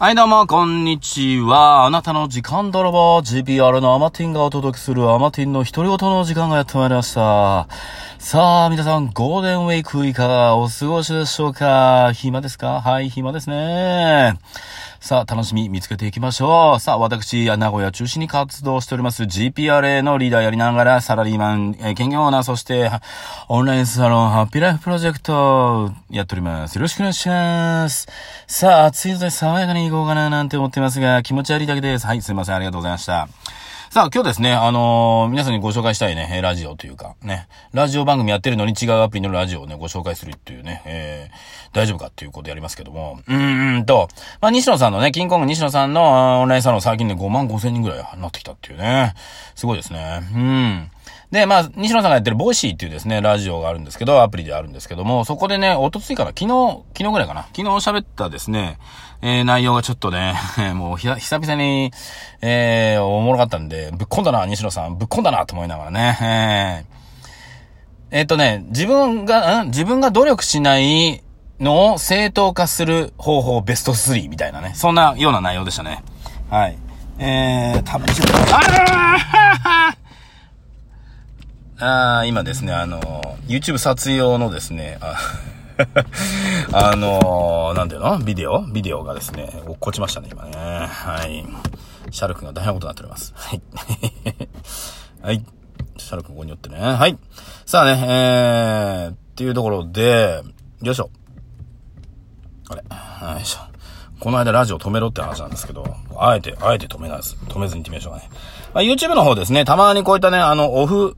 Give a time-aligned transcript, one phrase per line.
[0.00, 1.84] はい、どうも、こんにちは。
[1.84, 7.66] あなたの時間泥棒、GPR のアマティンがお届けするアマティンの独り言の時間がやってまいりました。
[8.20, 12.12] さあ、皆さん、ゴールデンウィークいかがお過ごしでしょうか？
[12.12, 12.80] 暇ですか？
[12.80, 14.38] はい、暇ですね。
[15.00, 16.80] さあ、楽しみ見つけていきましょう。
[16.80, 22.90] さあ、私、名古屋中心に活動しております GPRA のリーダーやりながら、サラリーマン、えー兼業オーナー、そして、
[23.48, 26.74] オンラインサロン、ハッピーライフプロジェクト、やっております。
[26.74, 28.08] よろしくお願いします。
[28.48, 32.06] さあ、暑いので爽やかに行こうかななんて思ってますが、気持ち悪いだけです。
[32.06, 33.28] はい、すいません、ありがとうございました。
[33.90, 44.08] さあ、今日ですね、あのー皆さんにご紹介したいね、ラジオというか、ね、ラジオ番組やってるのに違うアプリのラジオをね、ご紹介するっていうね、えー大丈夫かっていうことやりますけども、うーんと、
[44.40, 49.14] まあ、西野さんのね、キングコング西野さんのああオンラインサロン最近ね、5万5千人ぐらいになってきたっていうね、
[49.54, 50.20] すごいですね。
[50.34, 50.90] うん。
[51.30, 58.78] で、まあ、西野さんがやってる Voicy っていうですね、ラジオがあるんですけど、アプリであるんですけども、そこでね、おとついかな、昨日、昨日ぐらいかな、昨日喋ったですね、
[59.20, 60.34] えー、内容がちょっとね、
[60.74, 61.92] もうひ、久々に、
[62.40, 66.98] えー、おもろかったんで、ぶっこんだな、西野さん、ぶっこんだな、と思いながらね、えー、
[68.10, 69.66] えーっとね、自分が、ん？
[69.66, 71.22] 自分が努力しない
[71.60, 76.02] のを正当化する方法ベスト3みたいなね、そんなような内容でしたね。
[76.48, 76.78] はい。
[77.18, 79.97] えー、多分一応、あー
[81.80, 83.00] あー今ですね、あの、
[83.46, 85.16] YouTube 撮影用のですね、あ
[86.90, 88.18] あのなんていうの？
[88.18, 88.62] ビデオ？
[88.66, 90.52] ビデオがですね、落っこちましたね、今ね。
[90.56, 91.44] はい。
[92.10, 93.32] シャルクが大変なことになっております。
[93.36, 93.62] はい。
[95.22, 95.44] はい。
[95.98, 96.80] シャルクここに寄ってね。
[96.80, 97.16] はい。
[97.64, 100.42] さあね、えー、っていうところで、
[100.82, 101.10] よいしょ。
[102.70, 102.82] あれ、
[103.34, 103.60] よいしょ。
[104.18, 105.84] この間ラジオ止めろって話なんですけど、
[106.16, 107.36] あえて、あえて止めないです。
[107.46, 108.28] 止めずに行ってみましょうかね。
[108.74, 111.16] まあ、YouTube の方ですね、たまにこういったね、あの、オフ、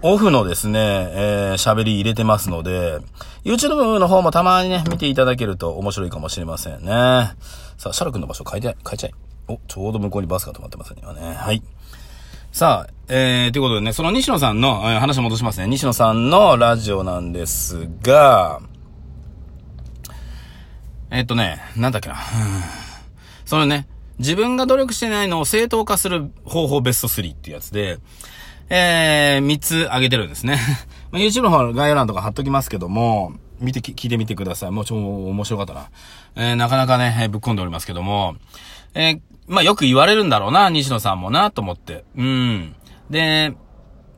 [0.00, 2.98] オフのですね、えー、喋り入れてますので、
[3.42, 6.86] YouTube の方もたまにね、見ていただけると面白いかもしれませんね。
[7.76, 9.14] さあ、シャル君の場所変えて、変えちゃい。
[9.48, 11.34] お、ちょうど向こうにバスが止まってますね、今ね。
[11.34, 11.62] はい。
[12.52, 15.66] さあ、えー、ということでね、その西野さんの、えー話戻しますね。
[15.66, 18.60] 西野さんのラジオなんですが、
[21.10, 22.16] えっとね、なんだっけな。
[23.44, 27.98] そのね、自分が努力してないのを正当化する方法ベスト3っていうやつで、
[28.70, 30.58] えー、3つ挙げてるんですね。
[31.10, 34.70] まあ YouTube の方の概要欄とか貼っときますけども、見てき、聞いてみてください。
[34.70, 35.90] もうちょ、面白かったな。
[36.36, 38.36] えー、なかなかね、ぶっ込んでおりますけども、
[38.94, 42.04] えー、まあよく言われるんだろうな、西野さんもな、と思って。
[42.16, 42.74] うん。
[43.10, 43.54] で、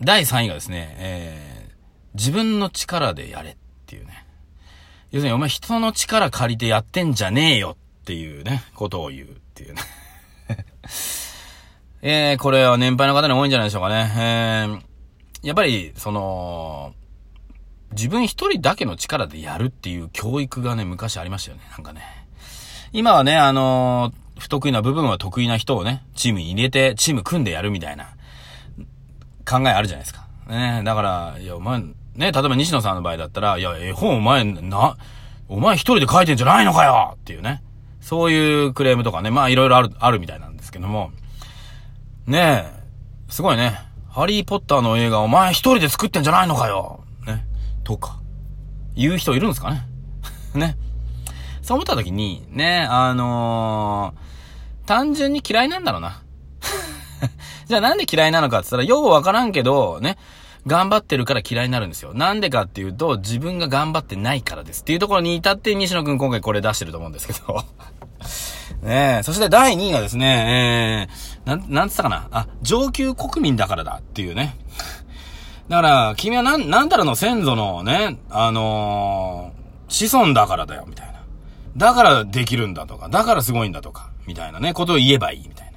[0.00, 1.72] 第3位がですね、えー、
[2.14, 3.56] 自分の力でやれっ
[3.86, 4.24] ていうね。
[5.10, 9.80] 要するに、お前人の力借りてやってんじゃねえよっていうね、ことを言うっていうね。
[12.02, 14.12] えー、これは年配の方に多いんじゃないでしょうかね。
[14.16, 16.94] えー、やっぱり、その、
[17.92, 21.64] 自分一人だけの力でやるっていう教育がね、昔ありましたよね。
[21.72, 22.02] なんかね。
[22.92, 28.14] 今はね、あのー不得意な部分は得意な人をね、チームに入れて、チーム組んでやるみたいな
[29.46, 30.26] 考えあるじゃないですか。
[30.48, 34.96] ねだから、いや、お前、ね例えば西野さんの場合だったら、いや、絵本お前、な、
[35.48, 37.62] お前一人で書いてんじゃないのかよっていうね。
[38.00, 41.10] そういうクレームとかね、まあいろいろある、あるみたいなんですけども。
[42.30, 42.64] ね
[43.28, 43.76] え、すごいね。
[44.08, 47.44] ハリーポッターの映画お前一人で作ってんじゃないのかよね。
[47.82, 48.20] とか。
[48.94, 49.84] 言う人いるんですかね。
[50.54, 50.76] ね。
[51.60, 54.30] そう思った時に、ね、あのー
[54.86, 56.22] 単純に嫌いなんだろうな。
[57.66, 60.16] じゃあなんで嫌いなのかって言ったら、ようわからんけど、ね、
[60.66, 62.12] 頑張ってるから嫌いになるんですよ。
[62.14, 64.82] なんでかっていうと、自分が頑張ってないからです。
[64.82, 67.64] っていうところに至って西野くん今回これ出してると思うんですけど。
[68.82, 71.08] ねえ、そして第2位がですね、
[71.44, 72.28] えー、なん、なんつったかな。
[72.30, 74.56] あ、上級国民だからだっていうね。
[75.68, 79.60] だから、君はなん、なんたらの先祖のね、あのー
[79.90, 81.20] 子孫だからだよ、みたいな。
[81.76, 85.72] だからできるんだとか、だからすごいんだとか、みたいなね、ことを言えばいい、みたい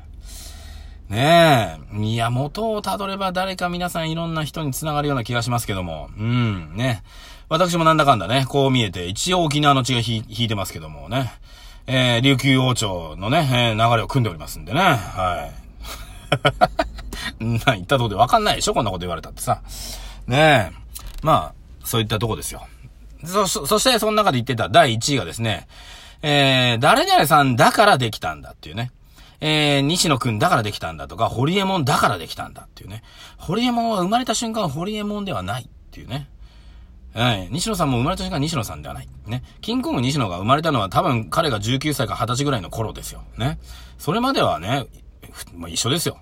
[1.10, 1.16] な。
[1.16, 1.98] ねえ。
[1.98, 6.10] いや、元をたどれば誰か皆さんいろんな人に繋がるような気がしますけども。
[6.18, 7.04] うん、ね。
[7.50, 11.34] 私もなんだかんだね、こう見えて、一応沖縄の血が引いてますけどもね。
[11.88, 14.80] えー、琉球王朝のね、えー流れを組んでおりますんでね。
[14.80, 15.50] は
[17.40, 17.44] い。
[17.44, 18.74] な、言ったとこでわかんないでしょ？
[18.74, 19.62] こんなこと言われたってさ。
[20.28, 20.76] ねえ。
[21.22, 22.66] まあ、そういったとこですよ。
[23.26, 25.68] そ、そそして、その中で言ってた第1位がですね、
[26.22, 28.92] えー、誰々さんだからできたんだっていうね。
[29.42, 33.04] えー、西野くんだからできたんだとか、ホリエモンだからできたんだっていうね。
[33.38, 36.28] ホリエモンは生まれた瞬間ホリエモンではないっていうね。
[37.14, 37.48] はい。
[37.52, 39.08] 西野さんも生まれた瞬間西野さんではない。
[39.28, 39.44] ね。
[39.62, 43.24] キングコング西野が生まれたのは多分彼が19歳か20歳ぐらいの頃ですよ。
[43.38, 43.60] ね。
[43.98, 44.88] それまではね、
[45.56, 46.18] まあ、一緒ですよ。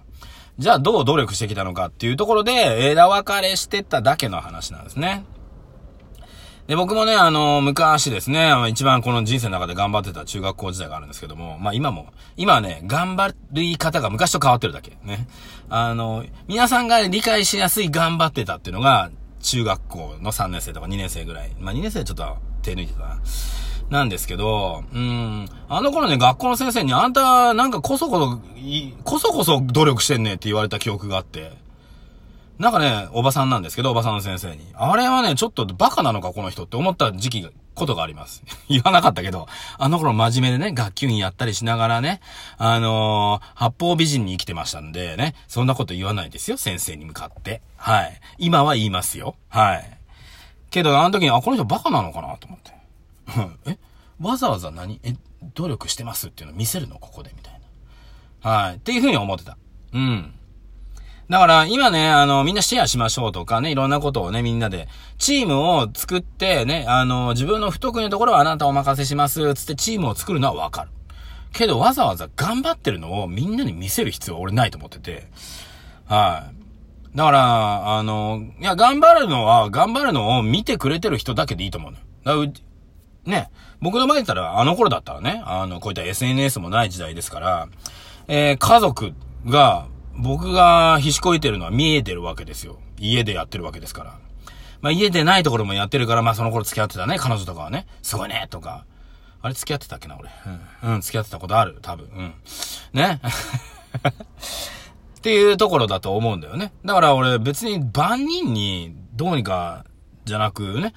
[0.58, 5.24] じゃあどう努力してきたのかっていうところで枝分かれしてっただけの話なんですね。
[6.68, 14.92] で、僕もね、あの、昔ですね、一番この人生の中で頑張ってた中学校時代があるんですけども、まあ今も、今はね、頑張り方が昔と変わってるだけ。
[15.04, 15.28] ね。
[15.70, 19.10] あの、皆さんが理解しやすい頑張ってたっていうのが、
[19.42, 21.52] 中学校の3年生とか2年生ぐらい。
[21.60, 23.20] まあ2年生ちょっと手抜いてたな。
[23.90, 28.40] なんですけど、うん、あの頃ね、学校の先生に、あんた、なんかこそこそ、
[29.04, 31.52] こそこそ努力してんねって言われた記憶があって、
[32.62, 34.72] なんかね、おばさんなんですけど、おばさんの先生に。
[34.75, 38.44] あれはね、ちょっとバカなのか、この人って思った時期が、ことがあります。
[38.69, 39.48] 言わなかったけど、
[39.80, 42.22] あの頃真面目でね、学級員やったりしながらね、
[42.60, 47.63] あのー、八方美人に生きてましたんでね、そんなこと言わないですよ、先生に向かって。
[47.78, 48.22] はい。
[48.38, 49.36] 今は言いますよ。
[49.50, 49.98] はい。
[50.69, 52.74] けど、あの時に、あ、この人バカなのかなと思って。
[53.72, 53.80] え？
[54.19, 55.00] わざわざ何？
[55.04, 55.16] え、
[55.56, 57.00] 努力してますっていうのを見せるの？
[57.00, 57.31] ここで？
[57.36, 57.60] みたい
[58.44, 58.50] な。
[58.52, 58.75] はい。
[58.75, 59.58] っていうふうに思ってた。
[59.94, 60.36] うん。
[61.31, 70.89] だから今ね、あの、みんなシェアしましょうとかね、いろんなことをね、みんなで、チームを作ってね、あの、自分の不得意なところはあなたお任せします、つってチームを作るのはわかる。
[71.54, 75.28] けどわざわざ頑張ってるのをみんなに見せる必要は俺ないと思ってて。
[76.06, 76.50] は
[77.13, 77.18] い。
[77.18, 81.92] だから、あの、いや、頑張るのは、頑張るのを見てくれてる人だけでいいと思う
[82.25, 82.45] の。
[82.45, 82.54] だ
[83.24, 83.50] ね、
[83.80, 87.69] 僕の前だったら、あの頃だったらね、あの、こういった SNS もない時代ですから、
[88.27, 89.13] えー、家族
[89.45, 89.88] が、
[90.22, 92.80] 僕がひしこいてるのは見えてるわけですよ。
[93.00, 94.20] 家でやってるわけですから。
[94.82, 98.86] まあ、家でないところもやってるから、まあ、その頃付き合ってたね、彼女とかはね、すごいね、とか。
[99.44, 100.30] あれ付き合ってたっけな、俺。
[100.84, 102.08] うん、うん、付き合ってたことある、多分。
[102.16, 102.34] うん。
[102.94, 103.20] ね。
[105.18, 106.72] っていうところだと思うんだよね。
[106.84, 109.86] だから俺別に万人にどうにか
[110.26, 110.94] じゃなくね、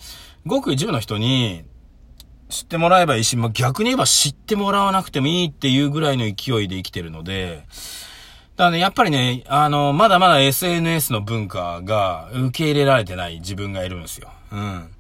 [0.47, 1.65] ごく一部の人に
[2.49, 7.67] 知ってもらえばいいし、まあ、逆に言えば知ってもらわなくてもいいっていうぐらいの勢いで生きてるので、
[8.57, 14.31] だからね、やっぱりね、あの、まだまだ SNS の文化が受け入れられてない自分がいるんですよ。
[14.53, 14.91] うん。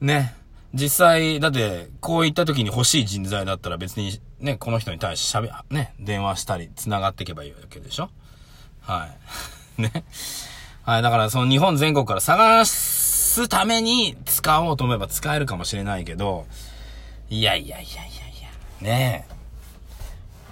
[0.00, 0.34] ね。
[0.74, 8.10] 実際、だって、こういった時に欲しい人材だったら別に、ね、この人に対して喋、ね、電話したり、繋がっていけばいいわけでしょ？
[8.82, 9.08] は
[9.78, 9.80] い。
[9.82, 10.04] ね。
[10.84, 16.46] はい、だからその日本全国から探すために使おうと思えば使えるかもしれないけど、
[17.28, 18.06] いやいやいやいやい
[18.42, 18.48] や、
[18.80, 19.34] ねえ。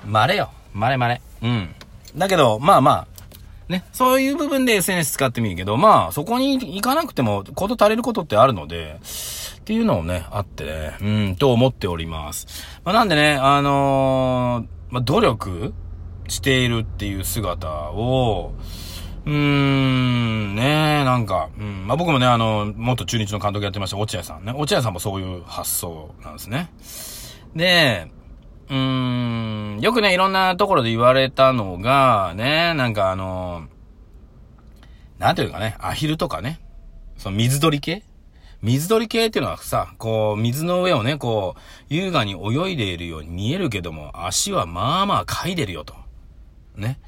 [0.04, 0.50] まれよ。
[0.74, 1.22] まれまれ。
[1.42, 1.74] うん。
[2.16, 3.08] だけど、まあまあ、
[3.68, 9.00] ね、そういう部分で SNS 使ってみるけど、まあ、そこに行かなくても、こと足りることってあるので、
[9.60, 12.46] っていうのをね、あってね、うん、と思っております。
[12.84, 15.74] まあ、なんでね、あのー、まあ、努力
[16.28, 18.54] しているっていう姿を、
[19.24, 24.52] うーん、ねなんか、うん、まあ、僕もね、あの、元中日の監督やってました、落合さんね。
[24.56, 26.70] 落合さんもそういう発想なんですね。
[27.56, 28.12] で、
[28.68, 33.68] うーん、よくね、いろんなところで言われたのが、ね、なんかあの、
[35.18, 36.60] なんていうかね、アヒルとかね、
[37.16, 38.02] その水鳥系？
[38.62, 45.94] 水鳥系っていうのはさ、こう、水の上をね、こう、優雅に泳いでいるように見えるけども、足はまあまあ嗅いでるよと。
[46.74, 46.98] ね。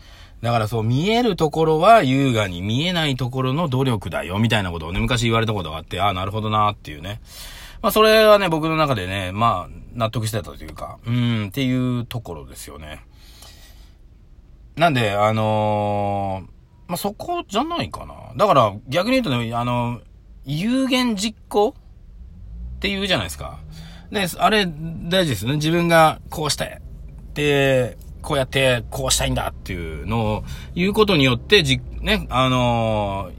[0.42, 7.20] だからそう、見えるところは優雅に見えないところの努力だよ、みたいなことをね、昔言われたことがあって、ああ、なるほどなっていうね。
[7.80, 13.04] まあ、それはね、僕の中でね、まあ、納得してたというか、うん、っていうところですよね。
[14.76, 16.50] なんで、あのー、
[16.88, 18.32] まあ、そこじゃないかな。
[18.36, 20.00] だから、逆に言うとね、あの、
[20.44, 23.58] 有言実行って言うじゃないですか。
[24.10, 25.54] で、あれ、大事ですね。
[25.54, 26.80] 自分がこうしたい。
[27.34, 30.44] で、こうやってこうしたいんだっていうのを
[30.74, 33.30] 言うことによって、じ、ね、あの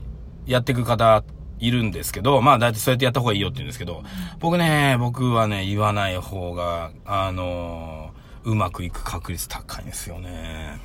[0.45, 1.23] ー、やっていく方
[1.59, 4.03] いるんですけど、まあだいたいそうやってやった方がいいよって言うんですけど、
[4.39, 10.79] 僕ね、僕はね、言わない方が、あのー、うまくいく確率高いんですよね。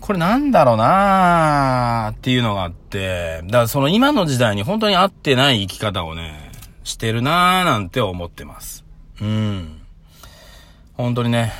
[0.00, 6.50] これなんだろうなーっていうのがあって、だからその今の時代に本当に合ってない生き方をね、
[6.84, 8.84] してるなーなんて思ってます。
[9.20, 9.80] うん。
[10.94, 11.52] 本当にね、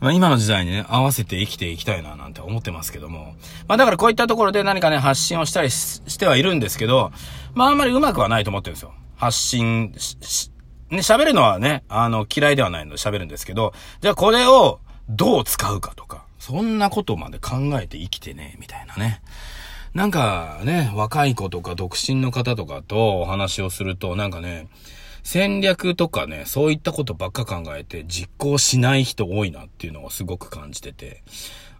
[0.00, 3.34] まあ今の時代にね、合わせて生きていきたいななんて思ってますけども。
[3.66, 7.12] まあだからこういったところで何かね、発信をしたりしてはいるんですけど、
[7.54, 8.92] まああんまりうまくはないと思ってるんですよ。
[9.16, 10.50] 発信し、
[10.90, 19.20] ね、喋るのはね、あの、嫌いではないので喋るんですけど、じゃあこれをどう使うかとか、そんなことまで考えて生きてね、みたいなね。
[19.94, 24.68] なんかね、若い子とか独身の方とかとお話をすると、なんかね、
[25.22, 31.22] 戦略とかね、そういったことばっか考えて実行しない人多いなっていうのをすごく感じてて、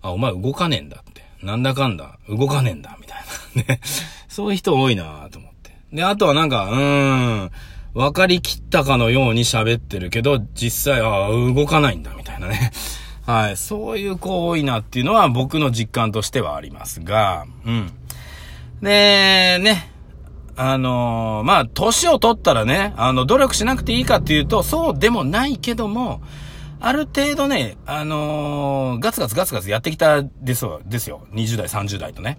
[0.00, 1.28] あ、お前動かねえんだって。
[1.42, 3.18] なんだかんだ、動かねえんだ、みたい
[3.54, 3.62] な。
[3.74, 3.80] ね。
[4.28, 5.72] そういう人多いなと思って。
[5.92, 7.50] で、あとはなんか、うーん、
[7.94, 12.72] 分かりきったかのように喋ってるけど、実際、あ動かないんだ、みたいなね。
[13.24, 13.56] はい。
[13.56, 17.92] そういう子多いなっていうのは僕の実感としてはありますが、うん。
[18.82, 19.90] で、ね。
[20.60, 26.20] あのー、まあ、年を取ったらね、あの、努力しなくていいかっていうと、そうでもないけども、
[26.80, 31.28] ある程度ね、あのー、ガツガツガツガツやってきたですよ、ですよ。
[31.30, 32.38] 20代、30代とね。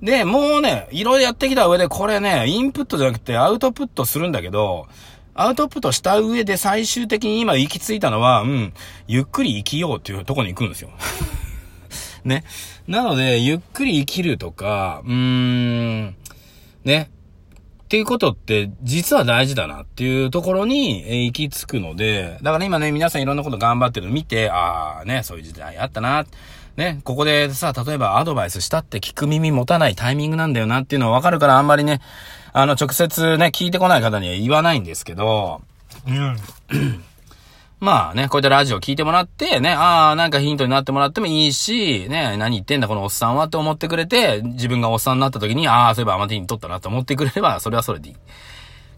[0.00, 4.86] で、もうね、いろいろやってきた上で、これね、インプットじゃなくてアウトプットするんだけど、
[5.34, 8.72] アウトプットした上で最終的に今行き着いたのは、うん、
[9.06, 10.90] ゆっくり生きようっていうとこに行くんですよ。
[12.24, 12.44] ね。
[12.86, 16.16] なので、ゆっくり生きるとか、うーん、
[16.84, 17.10] ね。
[17.84, 26.24] っていうことって実は大事だなっていうところに、え行き着くので、だから今ね、皆さんいろんなこと頑張ってるの見て、ああね、そういう時代あったな。
[26.76, 32.00] ね、ここでさ、例えばアドバイスしたって聞く耳持たないタイミングなんだよなっていうのはわかるからあんまりね、
[32.52, 35.60] あの、直接ね、聞いてこない方には言わないんですけど、
[36.08, 36.36] うん。
[37.80, 48.16] まあね、こういったラジオ聞いてもらって、ね、ああ、なんかヒントになってもらってもいいし、ね、何言ってんだこのおっさんはって思ってくれて、自分がおっさんになった時に、ああ、そういえばアマティに撮ったなって思ってくれれば、それはそれでいい。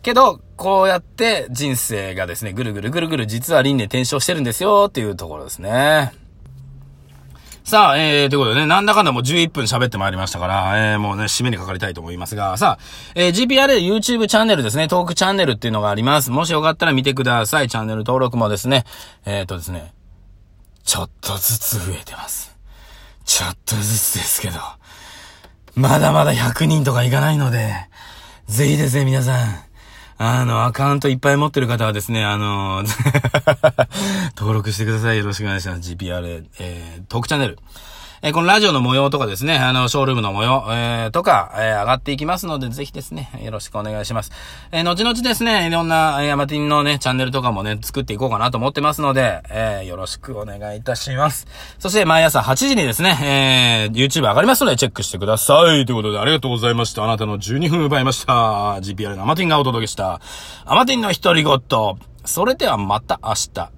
[0.02, 6.12] けど、こうやって人生がですね、ぐるぐるぐるぐる実は輪廻転生してるんですよっていうところですね。
[7.66, 12.84] さあ、えー、ということでね、なんだかんだもう11分喋ってまいりましたから、えー、もうね、締めにかかりたいと思いますが、さあ、
[13.16, 16.30] えー、GPRA YouTube チャンネルですね、トークチャンネルっていうのがあります。
[16.30, 17.68] もしよかったら見てください。
[17.68, 18.84] チャンネル登録もですね、
[19.24, 19.92] えーとですね、
[20.84, 22.56] ちょっとずつ増えてます。
[23.24, 24.60] ちょっとずつですけど、
[25.74, 27.74] まだまだ100人とかいかないので、
[28.46, 29.65] ぜひですね、皆さん、
[30.18, 32.82] あの、アカウントいっぱい持ってる方はですね、あの、
[34.36, 35.18] 登録してください。
[35.18, 35.80] よろしくお願いします。
[35.80, 37.58] GPR、えー、トークチャンネル。
[38.26, 44.32] えー、このラジオの模様とかですね、あの、ショールームの模様、えー、とか、えー、上がっていきますので、ぜひですね、よろしくお願いします。
[44.72, 51.46] えー、後々ですね、いろんな、ヤマティンのね、チャンネルとかもね、作っていこうかなと思ってますので、えー、よろしくお願いいたします。
[51.78, 55.86] そして、毎朝8時にですね、えー、YouTube 上がりますので、チェックしてください。
[55.86, 57.04] ということで、ありがとうございました。
[57.04, 58.32] あなたの12分奪いました。
[58.32, 60.20] GPR のアマティンがお届けした、
[60.64, 61.60] アマティンの独り言。
[62.24, 63.75] それではまた明日。